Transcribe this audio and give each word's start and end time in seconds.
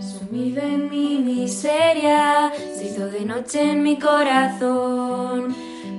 Sumido 0.00 0.60
en 0.60 0.90
mi 0.90 1.18
miseria, 1.18 2.52
se 2.76 2.86
hizo 2.86 3.06
de 3.06 3.24
noche 3.24 3.62
en 3.70 3.82
mi 3.82 3.98
corazón. 3.98 5.54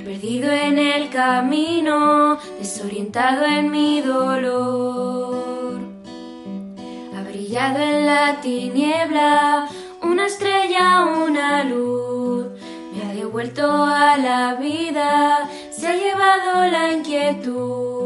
Perdido 0.05 0.51
en 0.51 0.77
el 0.77 1.09
camino, 1.09 2.37
desorientado 2.59 3.45
en 3.45 3.71
mi 3.71 4.01
dolor. 4.01 5.79
Ha 7.15 7.23
brillado 7.23 7.79
en 7.79 8.05
la 8.05 8.39
tiniebla 8.39 9.67
una 10.03 10.27
estrella, 10.27 11.03
una 11.05 11.63
luz. 11.63 12.47
Me 12.93 13.03
ha 13.03 13.13
devuelto 13.15 13.83
a 13.83 14.15
la 14.17 14.53
vida, 14.55 15.49
se 15.71 15.87
ha 15.87 15.95
llevado 15.95 16.69
la 16.71 16.93
inquietud. 16.93 17.96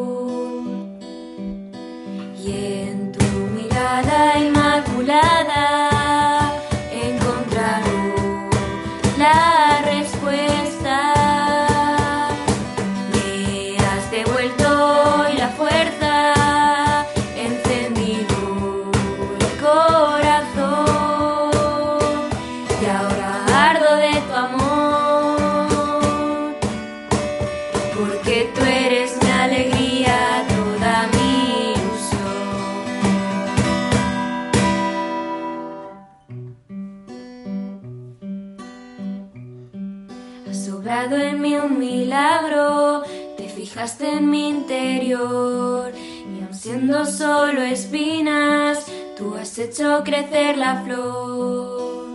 Has 40.51 40.65
sobrado 40.65 41.15
en 41.15 41.39
mí 41.39 41.55
un 41.55 41.79
milagro, 41.79 43.03
te 43.37 43.47
fijaste 43.47 44.17
en 44.17 44.29
mi 44.29 44.49
interior 44.49 45.93
y 45.95 46.43
aun 46.43 46.53
siendo 46.53 47.05
solo 47.05 47.61
espinas, 47.61 48.85
tú 49.17 49.35
has 49.35 49.57
hecho 49.57 50.01
crecer 50.03 50.57
la 50.57 50.81
flor. 50.83 52.05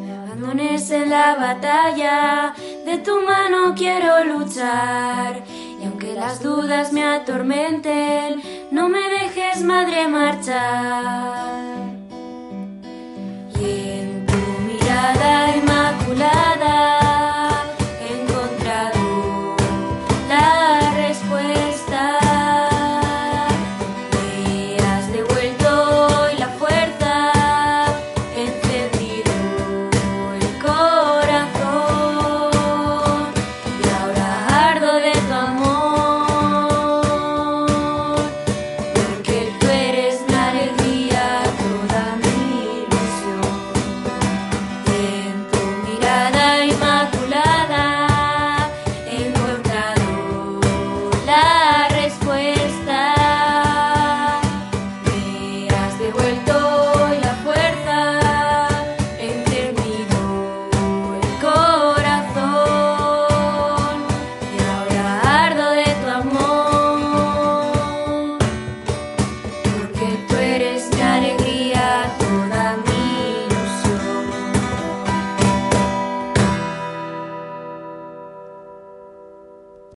Me 0.00 0.10
abandones 0.10 0.90
en 0.90 1.10
la 1.10 1.34
batalla, 1.34 2.54
de 2.86 2.96
tu 2.96 3.20
mano 3.20 3.74
quiero 3.76 4.24
luchar 4.24 5.42
y 5.82 5.84
aunque 5.84 6.14
las 6.14 6.42
dudas 6.42 6.94
me 6.94 7.04
atormenten, 7.04 8.40
no 8.70 8.88
me 8.88 9.06
dejes 9.10 9.62
madre 9.62 10.08
marchar. 10.08 11.49
It 70.50 70.62
is. 70.62 70.99